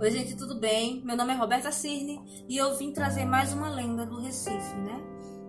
[0.00, 1.00] Oi, gente, tudo bem?
[1.04, 5.00] Meu nome é Roberta Cirne e eu vim trazer mais uma lenda do Recife, né?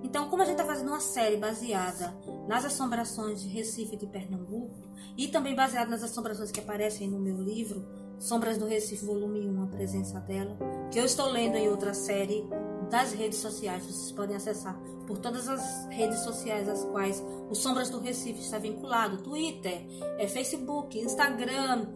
[0.03, 2.15] Então, como a gente está fazendo uma série baseada
[2.47, 4.75] nas assombrações de Recife e de Pernambuco
[5.17, 7.83] e também baseada nas assombrações que aparecem no meu livro
[8.19, 10.55] Sombras do Recife, volume 1, a presença dela,
[10.91, 12.47] que eu estou lendo em outra série
[12.93, 13.83] das redes sociais.
[13.83, 18.59] Vocês podem acessar por todas as redes sociais às quais o Sombras do Recife está
[18.59, 19.83] vinculado: Twitter,
[20.19, 21.87] é, Facebook, Instagram,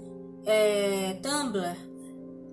[0.44, 1.77] é, Tumblr,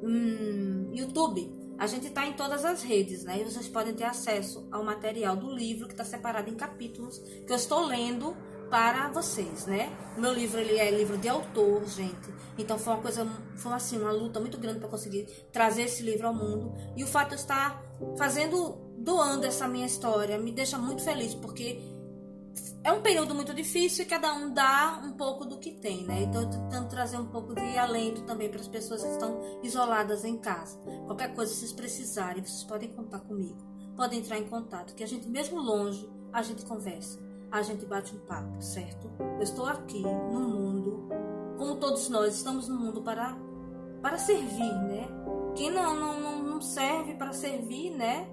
[0.03, 1.51] hum, YouTube.
[1.79, 3.41] A gente está em todas as redes, né?
[3.41, 7.51] E vocês podem ter acesso ao material do livro que está separado em capítulos que
[7.51, 8.37] eu estou lendo
[8.71, 9.91] para vocês, né?
[10.17, 12.33] Meu livro ele é livro de autor, gente.
[12.59, 16.27] Então foi uma coisa, foi assim, uma luta muito grande para conseguir trazer esse livro
[16.27, 16.75] ao mundo.
[16.97, 17.83] E o fato de eu estar
[18.17, 21.81] fazendo, doando essa minha história, me deixa muito feliz, porque
[22.85, 26.23] é um período muito difícil e cada um dá um pouco do que tem, né?
[26.23, 29.41] Então eu tô tentando trazer um pouco de alento também para as pessoas que estão
[29.63, 30.79] isoladas em casa.
[31.07, 33.57] Qualquer coisa que vocês precisarem, vocês podem contar comigo.
[33.97, 37.19] Podem entrar em contato, que a gente mesmo longe, a gente conversa,
[37.51, 39.11] a gente bate um papo, certo?
[39.37, 41.09] Eu estou aqui no mundo,
[41.57, 43.35] como todos nós estamos no mundo para
[44.03, 45.09] para servir, né?
[45.55, 46.21] Quem não, não
[46.65, 48.29] serve para servir, né?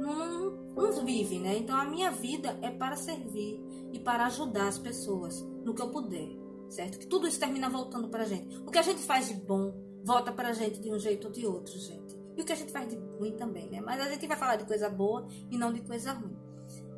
[0.00, 1.56] Não, não vive, né?
[1.58, 5.90] Então a minha vida é para servir e para ajudar as pessoas no que eu
[5.90, 6.28] puder,
[6.68, 6.98] certo?
[6.98, 8.56] Que tudo isso termina voltando para a gente.
[8.58, 11.32] O que a gente faz de bom volta para a gente de um jeito ou
[11.32, 12.16] de outro, gente.
[12.36, 13.80] E o que a gente faz de ruim também, né?
[13.80, 16.36] Mas a gente vai falar de coisa boa e não de coisa ruim.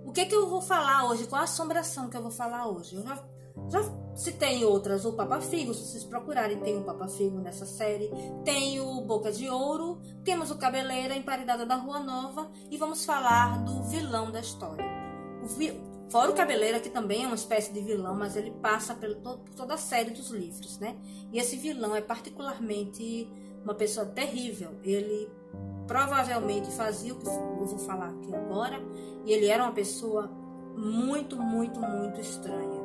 [0.05, 1.27] O que é que eu vou falar hoje?
[1.27, 2.97] Qual a assombração que eu vou falar hoje?
[2.97, 3.17] Eu já
[3.69, 3.83] já
[4.19, 8.11] citei outras, o Papa Figo, se vocês procurarem, tem o Papa Figo nessa série.
[8.45, 13.63] Tem o Boca de Ouro, temos o Cabeleira, Emparedada da Rua Nova e vamos falar
[13.65, 14.85] do vilão da história.
[15.43, 15.89] O vi...
[16.11, 19.15] Fora o Cabeleira, que também é uma espécie de vilão, mas ele passa por
[19.55, 20.97] toda a série dos livros, né?
[21.31, 23.31] E esse vilão é particularmente
[23.63, 24.71] uma pessoa terrível.
[24.83, 25.31] Ele
[25.87, 28.81] provavelmente fazia o que eu vou falar aqui agora,
[29.27, 30.31] e ele era uma pessoa
[30.75, 32.78] muito, muito, muito estranha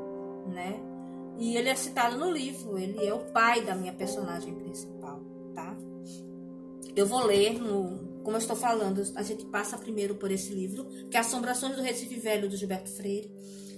[0.47, 0.79] né?
[1.37, 5.19] E ele é citado no livro, ele é o pai da minha personagem principal,
[5.53, 5.75] tá?
[6.95, 10.85] Eu vou ler no, como eu estou falando, a gente passa primeiro por esse livro,
[11.09, 13.31] que é Assombrações do Recife Velho do Gilberto Freire.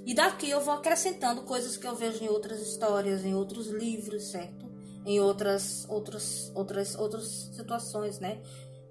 [0.05, 4.29] E daqui eu vou acrescentando coisas que eu vejo em outras histórias, em outros livros,
[4.29, 4.65] certo?
[5.03, 8.39] Em outras outras outras outras situações, né?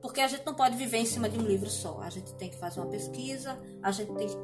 [0.04, 1.98] Porque a gente não pode viver em cima de um livro só.
[2.02, 4.36] A gente tem que fazer uma pesquisa, a gente tem que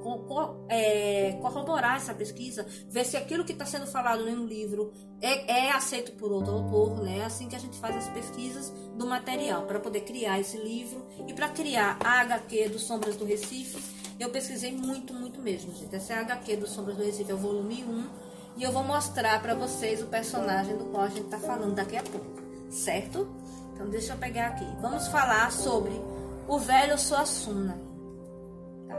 [0.70, 4.90] é, corroborar essa pesquisa, ver se aquilo que está sendo falado em um livro
[5.20, 7.22] é, é, aceito por outro autor, né?
[7.26, 11.34] Assim que a gente faz as pesquisas do material para poder criar esse livro e
[11.34, 13.76] para criar a HQ do Sombras do Recife.
[14.18, 15.94] Eu pesquisei muito, muito mesmo, gente.
[15.94, 18.08] Essa é a HQ do Sombras do Recife, é o volume 1,
[18.56, 21.98] e eu vou mostrar para vocês o personagem do qual a gente está falando daqui
[21.98, 22.40] a pouco,
[22.70, 23.28] certo?
[23.80, 24.66] Então deixa eu pegar aqui.
[24.82, 25.90] Vamos falar sobre
[26.46, 27.80] o velho Suassuna.
[28.86, 28.94] Tá?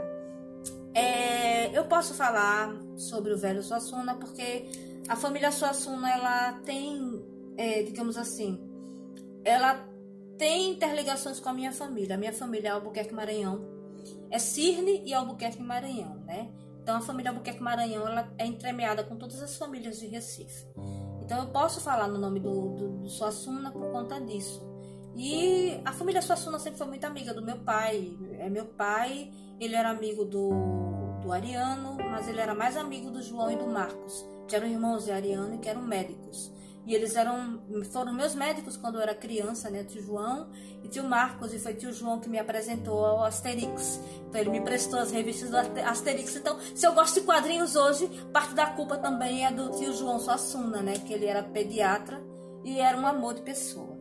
[0.92, 4.66] É, eu posso falar sobre o velho Suassuna porque
[5.08, 7.24] a família Suassuna ela tem,
[7.56, 8.60] é, digamos assim,
[9.44, 9.86] ela
[10.36, 12.16] tem interligações com a minha família.
[12.16, 13.64] A minha família é Albuquerque Maranhão.
[14.32, 16.50] É Cirne e Albuquerque Maranhão, né?
[16.82, 20.66] Então a família Albuquerque Maranhão ela é entremeada com todas as famílias de Recife.
[21.22, 24.71] Então eu posso falar no nome do, do, do Suassuna por conta disso.
[25.14, 28.16] E a família Suassuna sempre foi muito amiga do meu pai.
[28.38, 29.30] É meu pai,
[29.60, 30.50] ele era amigo do,
[31.20, 35.04] do Ariano, mas ele era mais amigo do João e do Marcos, que eram irmãos
[35.04, 36.52] de Ariano e que eram médicos.
[36.84, 37.62] E eles eram
[37.92, 39.84] foram meus médicos quando eu era criança, né?
[39.84, 40.50] Tio João
[40.82, 41.54] e tio Marcos.
[41.54, 44.00] E foi tio João que me apresentou ao Asterix.
[44.28, 46.34] Então ele me prestou as revistas do Asterix.
[46.34, 50.18] Então, se eu gosto de quadrinhos hoje, parte da culpa também é do tio João
[50.18, 50.94] Suassuna, né?
[50.94, 52.20] Que ele era pediatra
[52.64, 53.91] e era um amor de pessoa.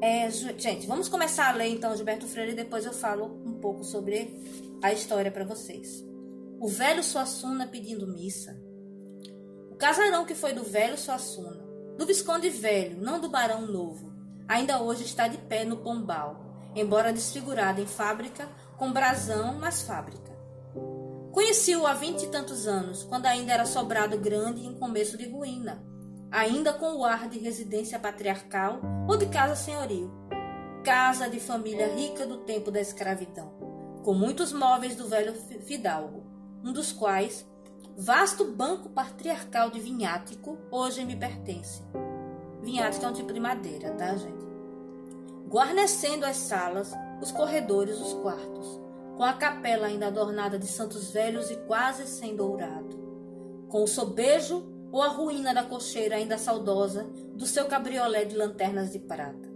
[0.00, 3.82] É, gente, vamos começar a ler então Gilberto Freire e depois eu falo um pouco
[3.82, 4.44] sobre
[4.82, 6.04] a história para vocês.
[6.60, 8.60] O velho Suassuna pedindo missa.
[9.70, 11.64] O casarão que foi do velho Suassuna,
[11.96, 14.12] do Visconde Velho, não do Barão Novo,
[14.46, 20.36] ainda hoje está de pé no Pombal, embora desfigurado em fábrica, com brasão, mas fábrica.
[21.32, 25.26] Conheci-o há vinte e tantos anos, quando ainda era sobrado grande e em começo de
[25.26, 25.95] ruína
[26.30, 30.10] ainda com o ar de residência patriarcal ou de casa senhoril.
[30.84, 33.52] Casa de família rica do tempo da escravidão,
[34.04, 36.24] com muitos móveis do velho fidalgo,
[36.64, 37.44] um dos quais,
[37.96, 41.82] vasto banco patriarcal de vinhático, hoje me pertence.
[42.62, 44.46] Vinhático é um tipo de madeira, tá, gente?
[45.48, 48.80] Guarnecendo as salas, os corredores, os quartos,
[49.16, 52.96] com a capela ainda adornada de santos velhos e quase sem dourado,
[53.68, 57.04] com o sobejo ou a ruína da cocheira ainda saudosa
[57.34, 59.48] do seu cabriolé de lanternas de prata.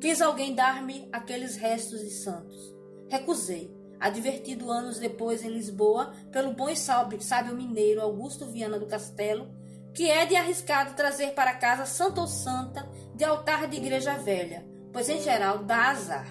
[0.00, 2.74] Quis alguém dar-me aqueles restos de santos.
[3.08, 9.48] Recusei, advertido anos depois em Lisboa pelo bom e sábio mineiro Augusto Viana do Castelo,
[9.92, 14.64] que é de arriscado trazer para casa santo ou santa de altar de igreja velha,
[14.92, 16.28] pois em geral dá azar.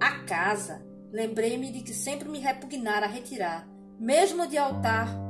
[0.00, 5.25] A casa, lembrei-me de que sempre me repugnara retirar, mesmo de altar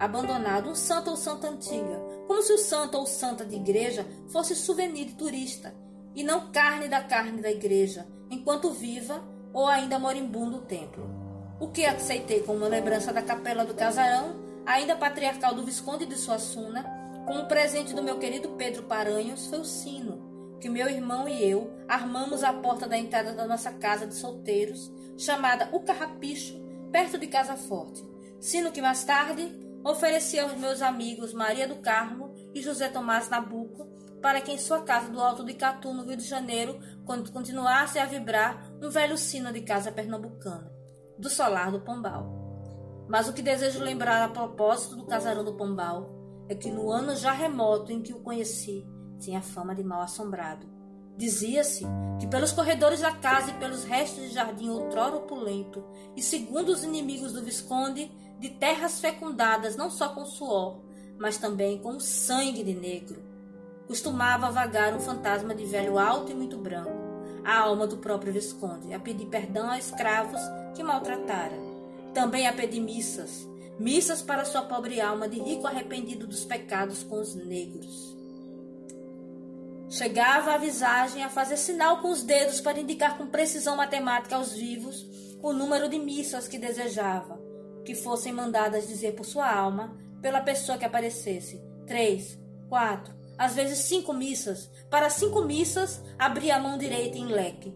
[0.00, 4.56] abandonado, um santo ou santa antiga, como se o santo ou santa de igreja fosse
[4.56, 5.74] souvenir de turista,
[6.14, 11.04] e não carne da carne da igreja, enquanto viva ou ainda moribundo o templo.
[11.60, 16.84] O que aceitei como lembrança da capela do casarão, ainda patriarcal do Visconde de Suassuna,
[17.26, 21.70] como presente do meu querido Pedro Paranhos, foi o sino, que meu irmão e eu
[21.86, 26.58] armamos à porta da entrada da nossa casa de solteiros, chamada O Carrapicho,
[26.90, 28.02] perto de Casa Forte.
[28.40, 29.52] Sino que mais tarde
[29.84, 33.88] ofereci aos meus amigos Maria do Carmo e José Tomás Nabuco,
[34.20, 36.78] para que em sua casa do Alto de Catu, no Rio de Janeiro,
[37.32, 40.70] continuasse a vibrar um velho sino de casa pernambucana,
[41.18, 42.38] do solar do Pombal.
[43.08, 46.08] Mas o que desejo lembrar a propósito do casarão do Pombal
[46.48, 48.86] é que no ano já remoto em que o conheci,
[49.18, 50.79] tinha fama de mal assombrado.
[51.16, 51.84] Dizia-se
[52.18, 55.84] que pelos corredores da casa e pelos restos de jardim outrora opulento,
[56.16, 60.80] e segundo os inimigos do Visconde, de terras fecundadas não só com suor,
[61.18, 63.22] mas também com sangue de negro.
[63.86, 66.90] Costumava vagar um fantasma de velho alto e muito branco,
[67.44, 70.40] a alma do próprio Visconde, a pedir perdão a escravos
[70.74, 71.58] que maltratara.
[72.14, 73.46] Também a pedir missas,
[73.78, 78.19] missas para sua pobre alma de rico arrependido dos pecados com os negros.
[79.90, 84.52] Chegava a visagem a fazer sinal com os dedos para indicar com precisão matemática aos
[84.52, 85.04] vivos
[85.42, 87.40] o número de missas que desejava,
[87.84, 91.60] que fossem mandadas dizer por sua alma, pela pessoa que aparecesse.
[91.88, 92.38] Três,
[92.68, 94.70] quatro, às vezes cinco missas.
[94.88, 97.74] Para cinco missas, abria a mão direita em leque.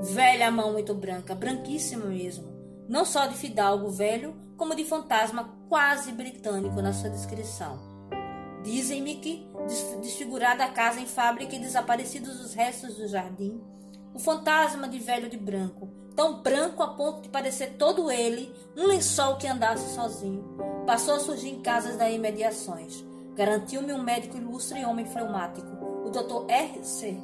[0.00, 2.52] Velha mão muito branca, branquíssima mesmo.
[2.88, 7.91] Não só de fidalgo velho, como de fantasma quase britânico na sua descrição.
[8.62, 9.46] Dizem-me que,
[10.00, 13.60] desfigurada a casa em fábrica e desaparecidos os restos do jardim,
[14.14, 18.86] o fantasma de velho de branco, tão branco a ponto de parecer todo ele um
[18.86, 20.56] lençol que andasse sozinho.
[20.86, 23.04] Passou a surgir em casas das imediações.
[23.34, 25.68] Garantiu-me um médico ilustre e homem fleumático,
[26.04, 26.50] o Dr.
[26.50, 27.16] R.C.,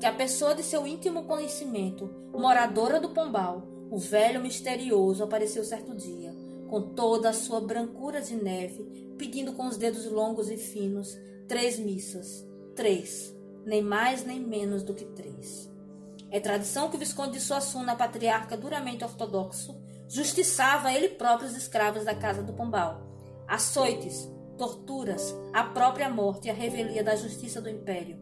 [0.00, 5.94] que a pessoa de seu íntimo conhecimento, moradora do Pombal, o velho misterioso, apareceu certo
[5.94, 6.34] dia,
[6.68, 11.16] com toda a sua brancura de neve, pedindo com os dedos longos e finos
[11.48, 12.46] três missas.
[12.74, 13.34] Três,
[13.64, 15.70] nem mais nem menos do que três.
[16.30, 22.04] É tradição que o Visconde de Suassuna, patriarca duramente ortodoxo, justiçava ele próprio os escravos
[22.04, 23.00] da casa do Pombal.
[23.46, 24.28] Açoites,
[24.58, 28.18] torturas, a própria morte e a revelia da justiça do império.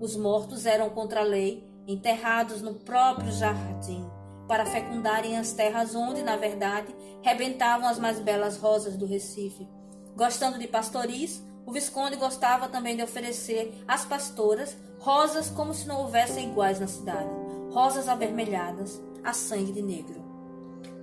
[0.00, 4.08] Os mortos eram contra a lei, enterrados no próprio jardim,
[4.48, 6.92] para fecundarem as terras onde, na verdade,
[7.22, 9.68] rebentavam as mais belas rosas do Recife.
[10.16, 16.00] Gostando de pastoris, o Visconde gostava também de oferecer às pastoras rosas como se não
[16.00, 17.28] houvessem iguais na cidade
[17.70, 20.24] rosas avermelhadas, a sangue de negro.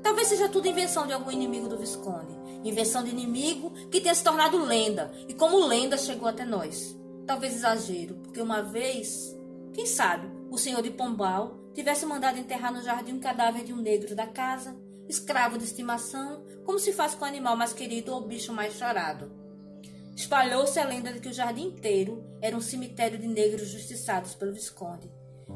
[0.01, 2.36] Talvez seja tudo invenção de algum inimigo do Visconde.
[2.63, 5.12] Invenção de inimigo que tenha se tornado lenda.
[5.27, 6.98] E como lenda chegou até nós.
[7.25, 9.36] Talvez exagero, porque uma vez,
[9.74, 13.77] quem sabe, o senhor de Pombal tivesse mandado enterrar no jardim um cadáver de um
[13.77, 14.75] negro da casa,
[15.08, 18.74] escravo de estimação, como se faz com o animal mais querido ou o bicho mais
[18.74, 19.32] chorado.
[20.15, 24.53] Espalhou-se a lenda de que o jardim inteiro era um cemitério de negros justiçados pelo
[24.53, 25.12] Visconde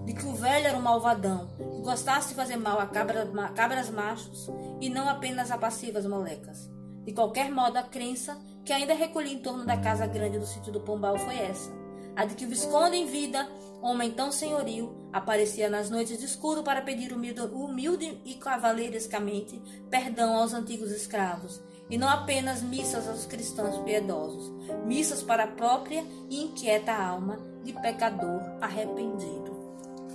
[0.06, 3.90] de que o velho era um malvadão, que gostasse de fazer mal a cabra, cabras
[3.90, 4.50] machos
[4.80, 6.70] e não apenas a passivas molecas.
[7.06, 10.72] De qualquer modo, a crença que ainda recolhi em torno da casa grande do sítio
[10.72, 11.72] do Pombal foi essa:
[12.20, 13.48] a de que o Visconde em vida,
[13.82, 20.36] homem tão senhoril, aparecia nas noites de escuro para pedir humilde, humilde e cavaleirescamente perdão
[20.36, 24.52] aos antigos escravos, e não apenas missas aos cristãos piedosos,
[24.86, 29.58] missas para a própria e inquieta alma de pecador arrependido.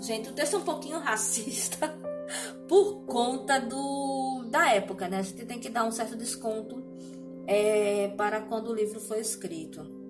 [0.03, 1.89] Gente, o texto é um pouquinho racista
[2.69, 5.21] por conta do da época, né?
[5.21, 6.85] A gente tem que dar um certo desconto
[7.47, 10.04] é, para quando o livro foi escrito.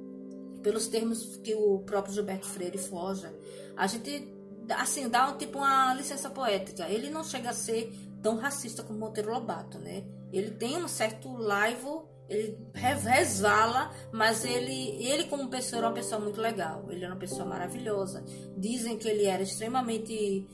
[0.64, 3.32] Pelos termos que o próprio Gilberto Freire forja,
[3.76, 4.34] a gente
[4.70, 6.88] assim dá um, tipo uma licença poética.
[6.88, 10.04] Ele não chega a ser tão racista como Monteiro Lobato, né?
[10.32, 16.20] Ele tem um certo laivo ele resvala, mas ele, ele como pessoa era uma pessoa
[16.20, 16.86] muito legal.
[16.88, 18.24] Ele era uma pessoa maravilhosa.
[18.56, 20.48] Dizem que ele era extremamente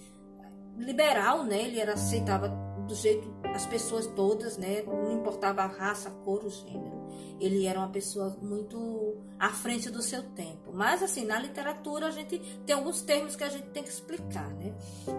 [0.77, 1.63] liberal, né?
[1.63, 2.49] Ele era aceitava
[2.89, 4.83] do jeito as pessoas todas, né?
[4.83, 7.00] Não importava a raça, a cor, o gênero.
[7.41, 10.73] Ele era uma pessoa muito à frente do seu tempo.
[10.73, 14.49] Mas assim, na literatura a gente tem alguns termos que a gente tem que explicar,
[14.55, 14.75] né?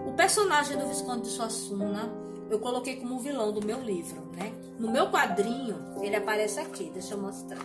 [0.06, 2.10] O personagem do Visconde de Suassuna
[2.52, 4.52] eu coloquei como vilão do meu livro, né?
[4.78, 7.64] No meu quadrinho, ele aparece aqui, deixa eu mostrar.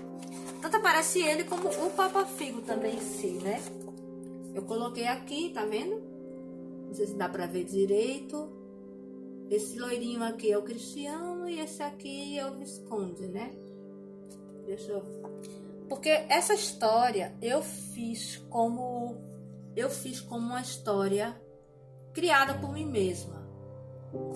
[0.61, 3.61] Tanto aparece ele como o Papa Figo também em si, né?
[4.55, 6.01] Eu coloquei aqui, tá vendo?
[6.87, 8.49] Não sei se dá pra ver direito.
[9.49, 13.51] Esse loirinho aqui é o Cristiano e esse aqui é o Visconde, né?
[14.67, 15.03] Deixa eu.
[15.89, 19.15] Porque essa história eu fiz como.
[19.75, 21.35] Eu fiz como uma história
[22.13, 23.47] criada por mim mesma.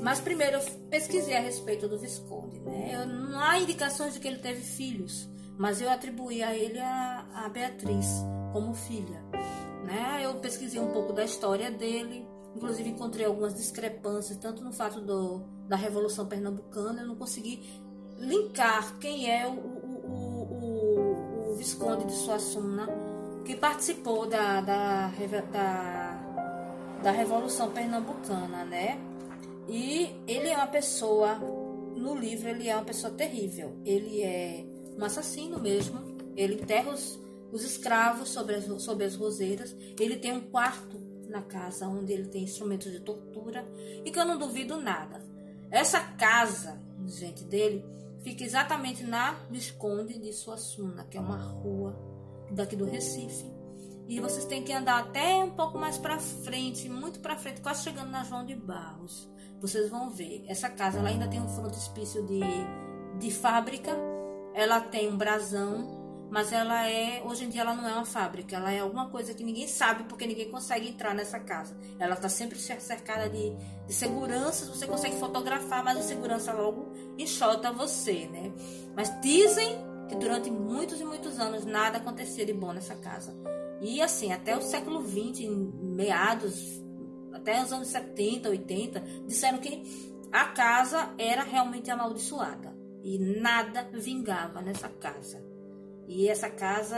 [0.02, 2.92] Mas primeiro eu pesquisei a respeito do Visconde, né?
[2.94, 7.28] Eu, não há indicações de que ele teve filhos, mas eu atribuí a ele a,
[7.34, 8.08] a Beatriz
[8.52, 9.24] como filha,
[9.86, 10.22] né?
[10.24, 15.40] Eu pesquisei um pouco da história dele, Inclusive encontrei algumas discrepâncias, tanto no fato do,
[15.68, 17.82] da Revolução Pernambucana, eu não consegui
[18.18, 19.81] linkar quem é o,
[21.62, 22.88] Visconde de Suassuna,
[23.46, 25.12] que participou da, da,
[25.52, 29.00] da, da Revolução Pernambucana, né?
[29.70, 33.78] E ele é uma pessoa, no livro, ele é uma pessoa terrível.
[33.86, 34.66] Ele é
[34.98, 36.02] um assassino mesmo.
[36.36, 37.20] Ele enterra os,
[37.52, 39.76] os escravos sobre as, sobre as roseiras.
[40.00, 41.00] Ele tem um quarto
[41.30, 43.64] na casa onde ele tem instrumentos de tortura
[44.04, 45.24] e que eu não duvido nada.
[45.70, 47.86] Essa casa, gente, dele
[48.22, 51.96] fica exatamente na Visconde de Suassuna, que é uma rua
[52.52, 53.52] daqui do Recife.
[54.08, 57.84] E vocês têm que andar até um pouco mais para frente, muito para frente, quase
[57.84, 59.30] chegando na João de Barros.
[59.62, 60.44] Vocês vão ver.
[60.48, 62.42] Essa casa ela ainda tem um frontispício de,
[63.20, 63.96] de fábrica.
[64.54, 66.01] Ela tem um brasão
[66.32, 69.34] mas ela é, hoje em dia ela não é uma fábrica, ela é alguma coisa
[69.34, 71.78] que ninguém sabe porque ninguém consegue entrar nessa casa.
[72.00, 73.54] Ela está sempre cercada de,
[73.86, 78.50] de seguranças, você consegue fotografar, mas a segurança logo enxota você, né?
[78.96, 83.36] Mas dizem que durante muitos e muitos anos nada acontecia de bom nessa casa.
[83.82, 85.50] E assim, até o século XX,
[85.82, 86.82] meados,
[87.34, 89.84] até os anos 70, 80, disseram que
[90.32, 92.74] a casa era realmente amaldiçoada
[93.04, 95.51] e nada vingava nessa casa.
[96.08, 96.98] E essa casa,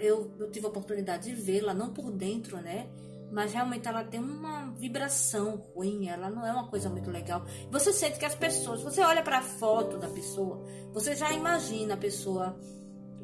[0.00, 2.88] eu, eu tive a oportunidade de vê-la, não por dentro, né?
[3.30, 7.44] Mas realmente ela tem uma vibração ruim, ela não é uma coisa muito legal.
[7.70, 11.94] Você sente que as pessoas, você olha para a foto da pessoa, você já imagina
[11.94, 12.58] a pessoa,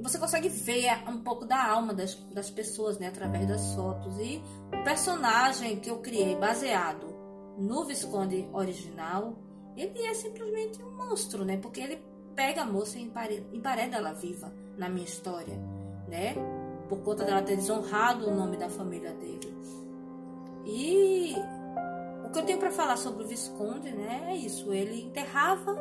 [0.00, 4.19] você consegue ver um pouco da alma das, das pessoas, né, através das fotos.
[4.19, 7.14] E o personagem que eu criei baseado
[7.57, 9.38] no Visconde original,
[9.75, 11.57] ele é simplesmente um monstro, né?
[11.57, 12.04] Porque ele
[12.37, 13.02] pega a moça e
[13.52, 15.57] empareda ela viva na minha história,
[16.09, 16.35] né?
[16.88, 19.54] Por conta dela ter desonrado o nome da família dele.
[20.66, 21.35] E
[22.25, 24.28] o que eu tenho para falar sobre o Visconde, né?
[24.28, 24.73] É isso.
[24.73, 25.76] Ele enterrava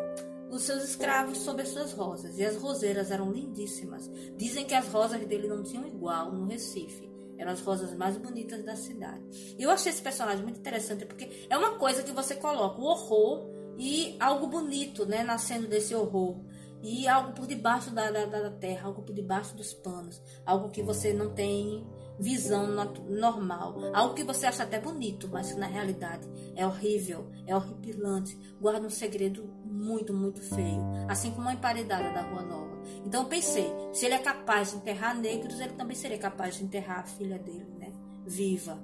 [0.50, 2.38] os seus escravos sob as suas rosas.
[2.38, 4.10] E as roseiras eram lindíssimas.
[4.38, 7.12] Dizem que as rosas dele não tinham igual no Recife.
[7.38, 9.56] Eram as rosas mais bonitas da cidade.
[9.58, 12.86] E eu achei esse personagem muito interessante porque é uma coisa que você coloca o
[12.86, 16.38] horror e algo bonito, né, nascendo desse horror.
[16.84, 20.84] E algo por debaixo da, da, da terra, algo por debaixo dos panos, algo que
[20.84, 21.88] você não tem
[22.20, 22.68] visão
[23.10, 28.38] normal, algo que você acha até bonito, mas que na realidade é horrível, é horripilante,
[28.60, 32.82] guarda um segredo muito, muito feio, assim como a emparedada da Rua Nova.
[33.06, 36.66] Então eu pensei, se ele é capaz de enterrar negros, ele também seria capaz de
[36.66, 37.94] enterrar a filha dele, né?
[38.26, 38.78] Viva.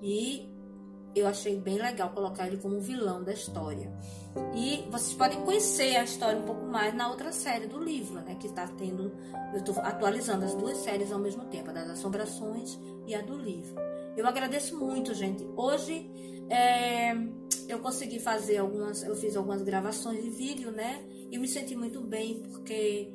[0.00, 0.55] E
[1.18, 3.90] eu achei bem legal colocar ele como vilão da história.
[4.54, 8.36] E vocês podem conhecer a história um pouco mais na outra série do livro, né?
[8.38, 9.12] Que está tendo.
[9.52, 13.36] Eu estou atualizando as duas séries ao mesmo tempo, a das assombrações e a do
[13.36, 13.74] livro.
[14.16, 15.46] Eu agradeço muito, gente.
[15.56, 16.10] Hoje
[16.50, 17.14] é,
[17.68, 19.02] eu consegui fazer algumas.
[19.02, 21.02] Eu fiz algumas gravações de vídeo, né?
[21.30, 23.10] E me senti muito bem, porque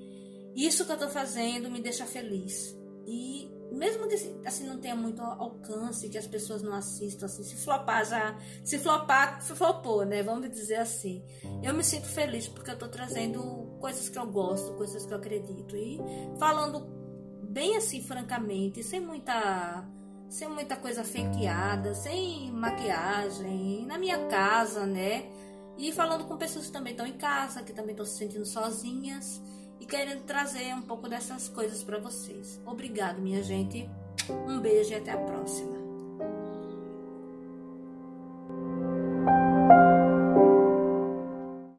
[0.56, 2.76] isso que eu estou fazendo me deixa feliz.
[3.06, 7.56] E mesmo que assim não tenha muito alcance, que as pessoas não assistam, assim, se
[7.56, 10.22] flopar já, se flopar, flopou, né?
[10.22, 11.24] Vamos dizer assim.
[11.64, 15.18] Eu me sinto feliz porque eu tô trazendo coisas que eu gosto, coisas que eu
[15.18, 16.00] acredito e
[16.38, 16.86] falando
[17.44, 19.88] bem assim, francamente, sem muita
[20.30, 25.30] sem muita coisa fakeada, sem maquiagem, na minha casa, né?
[25.78, 29.42] E falando com pessoas que também estão em casa, que também estão se sentindo sozinhas
[29.82, 32.62] e querendo trazer um pouco dessas coisas para vocês.
[32.64, 33.90] Obrigado, minha gente.
[34.48, 35.81] Um beijo e até a próxima.